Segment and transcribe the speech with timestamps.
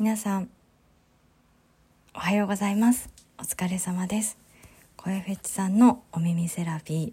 [0.00, 0.48] 皆さん
[2.14, 3.10] おはようございます。
[3.36, 4.38] お疲れ様です。
[4.96, 7.12] 声フェチさんのお耳セラピ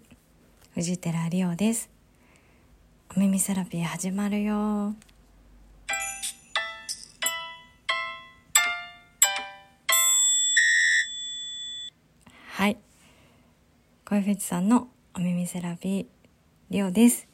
[0.72, 1.90] 藤寺理央です。
[3.16, 4.94] お耳セラピー始まるよ。
[12.50, 12.76] はい。
[14.04, 16.06] 声フェチさんのお耳セラピー
[16.70, 17.26] リオです。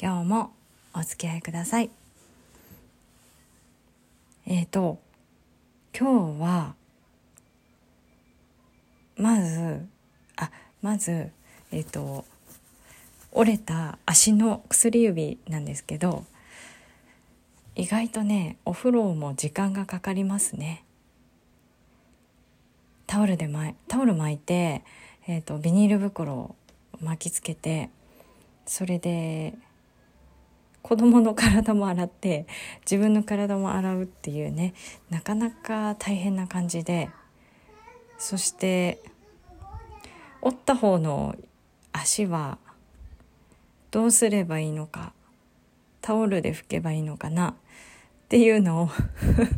[0.00, 0.52] 今日も
[0.94, 2.01] お付き合いください。
[4.52, 4.98] えっ、ー、と
[5.98, 6.74] 今日は
[9.16, 9.86] まず
[10.36, 10.50] あ
[10.82, 11.30] まず
[11.70, 12.26] えっ、ー、と
[13.30, 16.26] 折れた足の薬指なんですけど
[17.76, 20.84] 意外とねお風呂も時間がかかりますね。
[23.06, 24.84] タオルで巻タオル巻いて、
[25.26, 26.56] えーと、とビニール袋を
[27.00, 27.88] 巻きつけて
[28.66, 29.54] それで
[30.82, 32.46] 子供の体も洗って
[32.80, 34.74] 自分の体も洗うっていうね
[35.10, 37.08] なかなか大変な感じで
[38.18, 39.00] そして
[40.40, 41.36] 折った方の
[41.92, 42.58] 足は
[43.90, 45.12] どうすればいいのか
[46.00, 47.54] タオルで拭けばいいのかなっ
[48.28, 48.88] ていうのを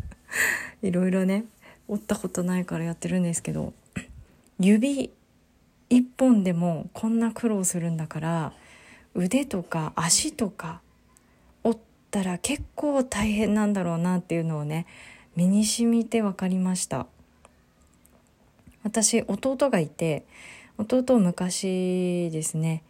[0.83, 1.45] いろいろね
[1.89, 3.73] 折ったことないからやってるんですけど
[4.59, 5.11] 指
[5.89, 8.53] 一本でもこんな苦労するんだから
[9.15, 10.81] 腕とか足とか
[12.21, 14.87] ったら結構大変なんだろうなっていうのをね
[15.35, 17.09] 身に染みて分かりました
[18.85, 20.25] 私弟がいて
[20.79, 22.85] 弟昔ですね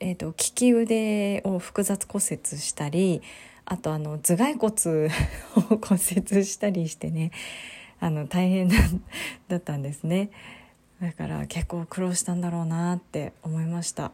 [0.00, 3.22] えーと、利き腕を複雑骨折したり
[3.64, 5.08] あとあの頭蓋骨
[5.56, 7.30] を骨折したりしてね
[8.00, 8.68] あの大変
[9.48, 10.30] だったんですね
[11.00, 14.12] だから結構苦労したんだろうなって思いました。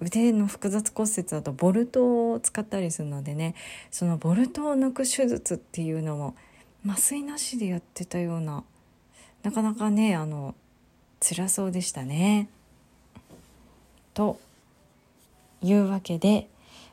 [0.00, 3.54] 腕の複雑骨折だとボルトを使ったりするのでね
[3.90, 6.34] そのボルトを抜く手術っていうのも
[6.86, 8.64] 麻酔なしでやってたような
[9.42, 10.54] なかなかねあの
[11.20, 12.48] 辛そうでしたね。
[14.14, 14.38] と
[15.62, 16.48] いうわけで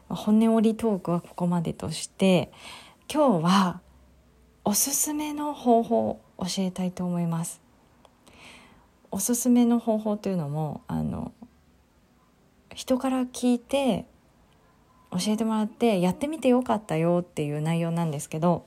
[0.10, 2.52] 骨折りトークはここまでとして
[3.12, 3.82] 今日は
[4.66, 7.62] おすすめの方法を教えたいと思います。
[9.12, 11.32] おすすめの方法というのもあの
[12.78, 14.06] 人から聞いて
[15.10, 18.66] 教えてもらってやってみてよかったよっていう内容なんですけど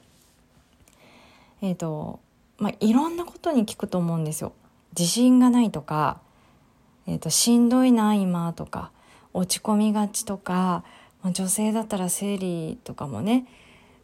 [1.62, 2.19] えっ、ー、と
[2.59, 4.53] まあいろんなことに聞くと思うんですよ。
[4.98, 6.21] 自信がないとか、
[7.06, 8.91] えーと、しんどいな今とか
[9.32, 10.82] 落ち込みがちとか、
[11.22, 13.47] まあ、女性だったら生理とかもね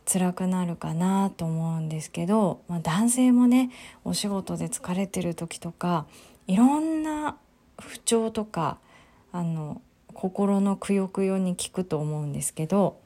[0.04, 3.72] 辛くなるかなと思うんですけど、まあ、男性もね
[4.04, 6.06] お仕事で疲れてる時とか
[6.46, 7.36] いろんな
[7.80, 8.78] 不調とか
[9.32, 9.82] あの
[10.16, 12.99] 心のくよくよに聞くと思うんですけど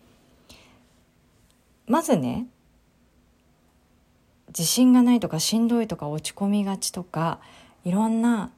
[1.88, 2.47] まずね
[4.47, 7.41] 自信がないとかしんどいとか落ち込みがちとか
[7.84, 8.53] いろんな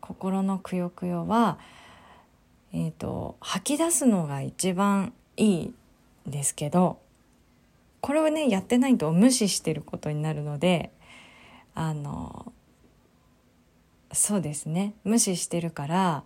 [0.00, 1.58] 心のくよくよは、
[2.72, 5.74] えーと、吐き出すのが一番いいん
[6.26, 6.98] ですけど
[8.00, 10.92] これをねやってないと無視してることになるので
[11.74, 12.54] あの
[14.12, 16.24] そうですね無視してるから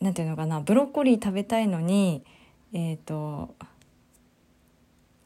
[0.00, 2.24] なんていうのかなブロッコリー食べたいのに
[2.72, 3.54] えっ、ー、と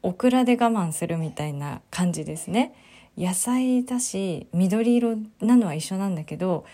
[0.02, 2.74] オクラで我慢するみたいな感じですね。
[3.16, 6.64] 野菜だし緑色なのは一緒なんだけど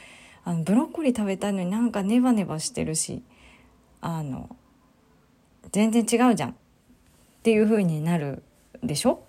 [0.44, 3.22] あのブロッコリー食べたいのになんかネバネバしてるし
[4.00, 4.56] あの
[5.72, 6.50] 全然違うじゃん。
[6.50, 6.54] っ
[7.42, 8.42] ていう風になる
[8.82, 9.22] でしょ？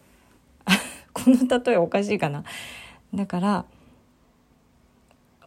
[1.13, 2.43] この例えおかしいかな。
[3.13, 3.65] だから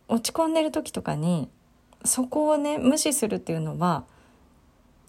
[0.09, 1.49] 落ち込んでる時とかに
[2.05, 4.05] そこをね無視するっていうのは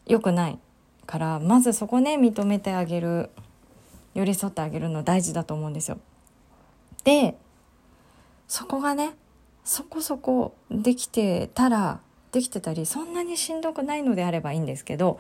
[0.06, 0.60] 良くない
[1.06, 3.30] からまずそこね認めてあげる
[4.14, 5.98] 寄り添ってあげるの大事だと思うんですよ。
[7.04, 7.38] で
[8.48, 9.16] そこがね
[9.64, 12.00] そこそこできてたら
[12.32, 15.20] できてたりそんなにしんどくないのであればいいんですけど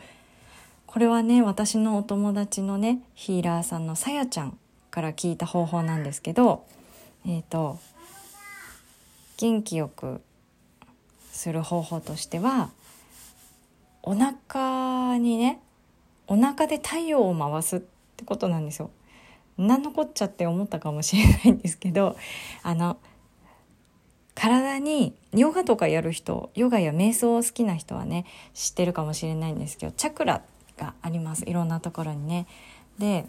[0.85, 4.57] これはね私のお友達のねヒーラーさんのさやちゃん
[4.91, 6.65] から聞いた方法なんですけど
[7.25, 7.79] えっ、ー、と
[9.37, 10.21] 元気よく
[11.43, 12.69] する方法としては
[14.01, 15.59] お腹にね
[16.27, 17.79] お腹で太陽を回すっ
[18.15, 18.91] てことなんですよ。
[19.57, 22.15] 何のこっちゃって思ったかもしれないんですけど
[22.63, 22.97] あの
[24.33, 30.41] 体にヨガとかやる人ヨガや瞑想を好きな人はね知ってるかもしれないんですけどチャクラ
[30.77, 32.47] がありますいろんなところにね。
[32.97, 33.25] で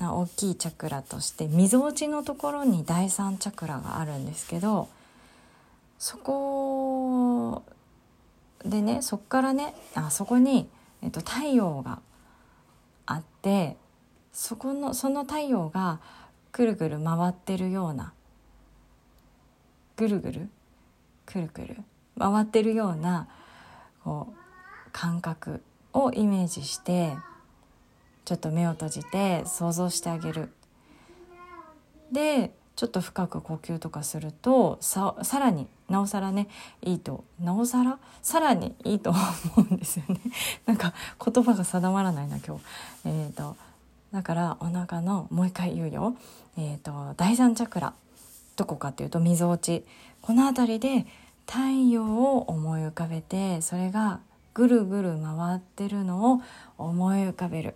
[0.00, 4.88] 大きいチャクラとしてみぞおちのところに第三チャクラがあるんですけど
[5.98, 7.64] そこ
[8.64, 10.68] でねそこからねあそこに、
[11.02, 12.00] えっと、太陽が
[13.06, 13.76] あって
[14.32, 16.00] そこのその太陽が
[16.52, 18.12] くるくる回ってるような
[19.96, 20.48] ぐるぐる
[21.26, 21.76] くるくる
[22.18, 23.28] 回ってるような
[24.04, 25.62] こう感覚
[25.92, 27.16] をイメージして
[28.24, 30.50] ちょっと目を閉じて想像してあげる。
[32.12, 36.46] でちょっと深く呼吸とかするとささらになおさらね
[36.80, 37.98] いいとなおさら？
[38.22, 39.18] さらにいいと思
[39.56, 40.20] うんですよね。
[40.64, 40.94] なんか
[41.24, 42.62] 言葉が定まらないな今日。
[43.04, 43.56] えっ、ー、と
[44.12, 46.14] だからお腹のもう一回言うよ。
[46.56, 47.94] えっ、ー、と第三チャクラ
[48.54, 49.84] どこかっていうとみぞおち。
[50.22, 51.06] この辺りで
[51.48, 51.58] 太
[51.90, 54.20] 陽を思い浮かべてそれが
[54.54, 56.42] ぐるぐる回ってるのを
[56.76, 57.74] 思い浮かべる。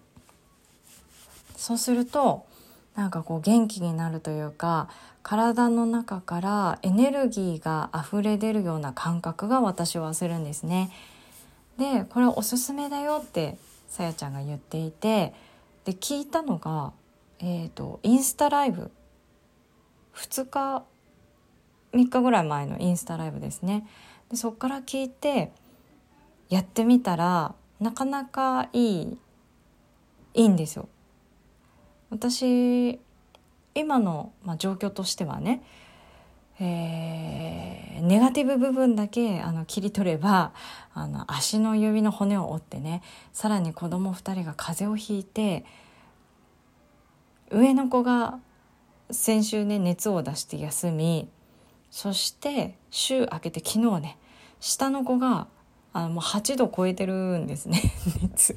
[1.56, 2.46] そうすると
[2.94, 4.88] なんかこう元気になるというか
[5.22, 10.90] 体の中からエネルギーが溢れ出るような感覚が私はするんですね。
[11.78, 13.56] でこれおすすめだよって
[13.88, 15.32] さやちゃんが言っていて
[15.84, 16.92] で聞いたのが、
[17.40, 18.90] えーと、インスタライブ
[20.14, 20.84] 2日
[21.92, 23.86] 3日ぐらい前のインスタライブですね。
[24.30, 25.52] でそっから聞いて
[26.48, 29.18] やってみたらなかなかいい
[30.34, 30.88] いいんですよ。
[32.12, 33.00] 私
[33.74, 35.62] 今の、まあ、状況としてはね、
[36.60, 40.52] えー、ネガティブ部分だけあの切り取れば
[40.92, 45.64] あの足の指の骨を折ってねさらに子供2人が風邪をひいて
[47.50, 48.38] 上の子が
[49.10, 51.30] 先週ね熱を出して休み
[51.90, 54.18] そして週明けて昨日ね
[54.60, 55.46] 下の子が
[55.94, 57.80] あのもう8度超えてるんですね
[58.22, 58.54] 熱。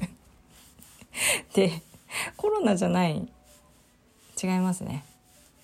[1.54, 1.72] で
[2.36, 3.26] コロナじゃない
[4.40, 5.04] 違いますね。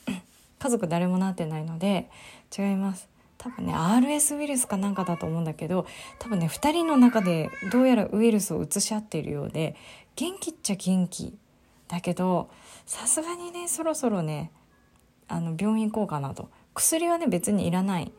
[0.58, 2.10] 家族誰もなってないので
[2.56, 3.08] 違います。
[3.38, 5.84] 多分ね RS ウイルスかなんかだと思うんだけど
[6.20, 9.74] 多分ね2人の中でどうやらウイルスを移し合っているようで
[10.14, 11.36] 元気っちゃ元気
[11.88, 12.48] だけど
[12.86, 14.52] さすがにねそろそろね
[15.26, 16.50] あの病院行こうかなと。
[16.74, 18.12] 薬はね別にいらない。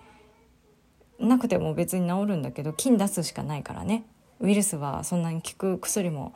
[1.20, 4.04] なくても別に治るんだけど菌出すしかないからね。
[4.40, 6.34] ウイルスはそんなに効く薬も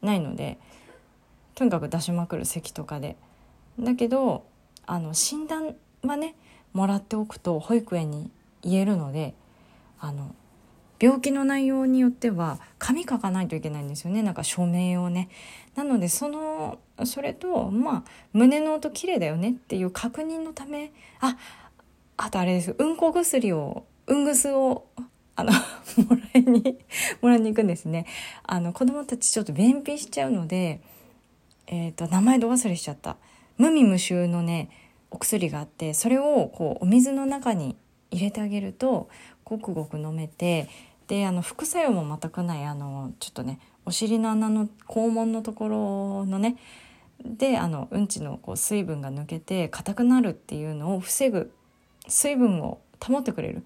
[0.00, 0.58] ないので
[1.54, 3.16] とにかく出しまくる咳とかで。
[3.78, 4.46] だけど
[4.86, 6.34] あの診断はね
[6.72, 8.30] もらっておくと保育園に
[8.62, 9.34] 言えるので
[10.00, 10.34] あの
[11.02, 15.28] 病気の内容によっては紙書かないといけないんですよねなんか署名をね。
[15.74, 21.36] なのでそのそれとまあ胸の音綺麗だよねっていう確認のためあ
[22.16, 24.86] あとあれですうんこ薬をうんぐすを
[25.34, 25.52] あの
[26.08, 26.78] もらいに
[27.20, 28.06] もらいに行くんですね。
[28.44, 30.80] あの子供たちちょっと便秘しちゃうので
[31.66, 33.16] えっ、ー、と名前ど忘れしちゃった。
[33.58, 34.70] 無味無臭のね
[35.10, 37.76] お薬があってそれをこうお水の中に
[38.10, 39.08] 入れてあげると
[39.44, 40.68] ごくごく飲めて
[41.08, 46.56] であの副作用も全くないあのちょっとねお尻の穴の肛門のところのね
[47.24, 51.52] であのうんちのこう水分が抜けて硬くなるっていうのを防ぐ
[52.08, 53.62] 水分を保ってくれる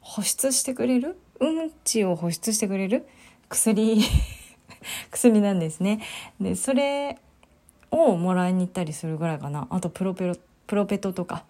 [0.00, 1.18] 保湿してくれる？
[1.40, 3.06] うんちを保湿してくれる
[3.48, 4.00] 薬
[5.10, 6.00] 薬なんですね。
[6.40, 7.18] でそれ
[7.90, 9.66] をもらいに行ったりするぐらいかな。
[9.70, 10.36] あとプロペロ
[10.66, 11.44] プロペトとか。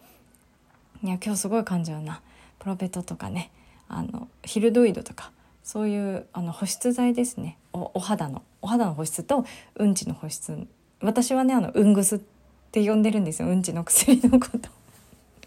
[1.03, 2.21] いや今日すごい感じうな。
[2.59, 3.51] プロペトとかね。
[3.89, 5.33] あのヒルドイドとか。
[5.63, 7.59] そういうあの保湿剤ですね。
[7.73, 8.43] おお肌の。
[8.63, 9.45] お肌の保湿と
[9.75, 10.67] うんちの保湿。
[11.01, 12.21] 私はねあのうんぐすっ
[12.71, 13.49] て呼んでるんですよ。
[13.49, 14.69] うんちの薬のこと。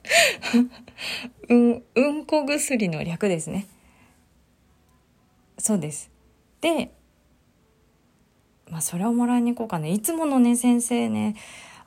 [1.49, 3.67] うんうんこ薬の略ですね。
[5.57, 6.09] そうです。
[6.61, 6.91] で
[8.69, 9.91] まあ、それをもらいに行こうかね。
[9.91, 11.35] いつものね先生ね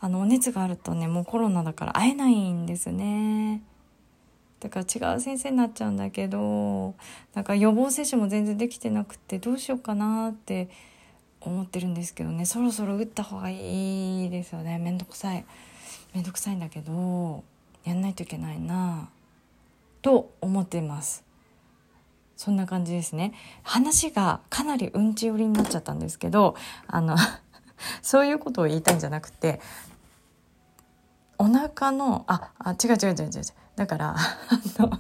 [0.01, 3.63] あのお熱があるとねもうコロナだから会えないんですね。
[4.61, 6.95] だから違う先生になっちゃうんだけど
[7.35, 10.69] なんか予防接種も全然できてなくてどうしようかなって
[11.41, 12.47] 思ってるんですけどね。
[12.47, 14.79] そろそろ打った方がいいですよね。
[14.79, 15.45] めんどくさい。
[16.15, 17.43] めんどくさいんだけど
[17.85, 19.09] やんないといけないな
[20.03, 21.25] と思ってます。
[22.43, 23.35] そんな感じですね。
[23.63, 26.57] 話がかなりうんち寄りになっちゃったんですけど
[26.89, 27.17] あの
[28.03, 29.61] そういうことを言いたいんじゃなくて
[31.39, 33.43] お腹のああ違う違う違う違う。
[33.77, 34.91] だから あの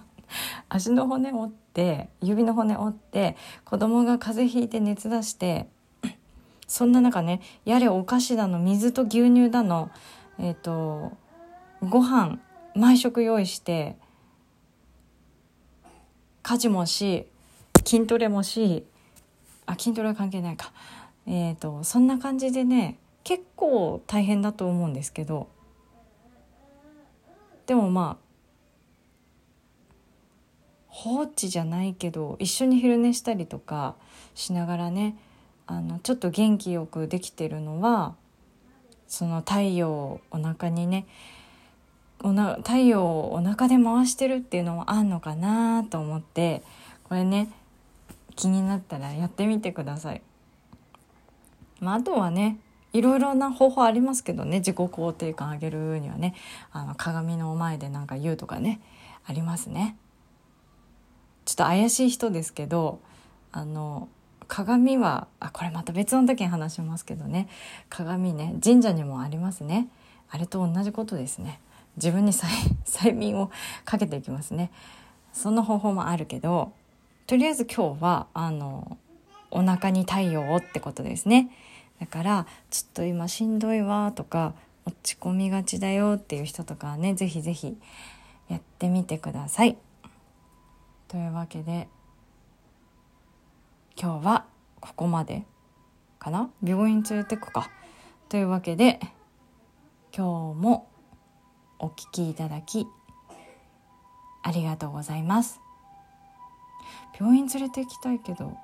[0.68, 5.68] 足の骨折って指の骨折って子供が風邪ひいて熱出して
[6.68, 9.90] そんな中ねやれお菓子だの水と牛乳だの
[10.38, 11.10] えっ、ー、と
[11.82, 12.38] ご飯
[12.76, 13.96] 毎食用意して
[16.44, 17.26] 家事もし
[17.84, 18.84] 筋トレもし
[19.66, 20.72] あ筋トレは関係ないか。
[21.26, 25.48] えっ、ー、とそんな感じでね結構大変だと思うんですけど。
[27.66, 28.22] でもまあ
[30.88, 33.94] 放置じゃないけど一緒に昼寝したりとか
[34.34, 35.16] しながらね
[35.66, 38.14] あのちょっと元気よくできてるのは
[39.06, 41.06] その太陽をお腹にね
[42.22, 46.62] おな太陽をお腹で回してるっていうのもあんのかなと思って
[47.04, 47.50] これね
[48.36, 50.22] 気になったらやってみてください。
[51.80, 52.58] まあ、あとはね
[52.92, 56.34] いろいろな方法ありますけどね自己肯定感上げるにはね
[56.70, 58.80] あの鏡の前でなんか言うとかね
[59.26, 59.96] ありますね。
[61.44, 63.00] ちょっと怪しい人ですけど
[63.50, 64.08] あの
[64.46, 67.48] 鏡はあこれまた別の時に話しますけどね
[67.88, 69.88] 鏡ね神社にもありますね
[70.30, 71.60] あれと同じことですね
[71.96, 72.32] 自分に
[72.84, 73.50] 催眠を
[73.84, 74.70] かけていきますね
[75.32, 76.72] その方法もあるけど
[77.26, 78.98] とりあえず今日はあの
[79.50, 81.50] お腹に太陽ってことですね。
[82.00, 87.76] だからちょっと今しんどいわとか落ち込みがちだよっていう人とかねぜひぜひ
[88.48, 89.78] やってみてください。
[91.08, 91.88] というわけで
[93.96, 94.46] 今日は
[94.80, 95.44] ここまで
[96.18, 96.50] かな？
[96.62, 97.70] 病院連れてくか。
[98.28, 98.98] というわけで
[100.16, 100.88] 今日も
[101.78, 102.86] お聞きいただき
[104.42, 105.60] ありがとうございます。
[107.18, 108.56] 病院連れて行きたいけど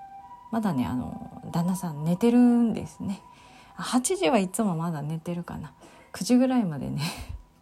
[0.51, 3.23] まだねあの旦那さん寝てるんですね。
[3.77, 5.73] 8時はいつもまだ寝てるかな。
[6.13, 7.03] 9時ぐらいまでね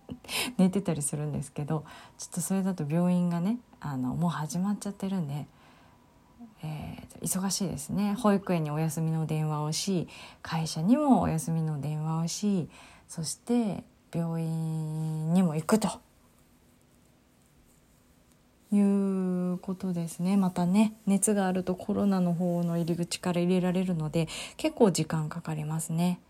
[0.57, 1.85] 寝てたりするんですけど
[2.17, 5.47] ちょっとそれだと病院がねあのもう始まっちゃってるんで
[6.63, 8.15] えー、忙しいですね。
[8.15, 10.09] 保育園にお休みの電話をし
[10.43, 12.69] 会社にもお休みの電話をし
[13.09, 15.89] そして病院にも行くと
[19.59, 26.21] ことですねまたね熱があるとコロナの方の入り口から入れられるので結構時間かかりますね。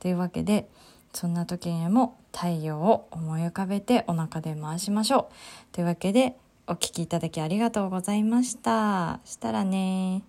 [0.00, 0.68] というわけで
[1.12, 5.74] そんな時にも太陽を思い浮かべてお腹で回しましょう。
[5.74, 9.20] というわけでお聴きいただきありがとうございました。
[9.24, 10.22] したらね